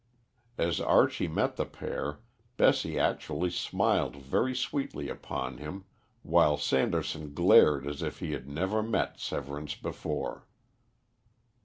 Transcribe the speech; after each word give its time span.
As 0.57 0.79
Archie 0.81 1.27
met 1.27 1.57
the 1.57 1.65
pair, 1.67 2.21
Bessie 2.57 2.97
actually 2.97 3.51
smiled 3.51 4.15
very 4.15 4.55
sweetly 4.55 5.09
upon 5.09 5.57
him, 5.59 5.85
while 6.23 6.57
Sanderson 6.57 7.35
glared 7.35 7.85
as 7.85 8.01
if 8.01 8.17
he 8.17 8.31
had 8.31 8.47
never 8.47 8.81
met 8.81 9.19
Severance 9.19 9.75
before. 9.75 10.47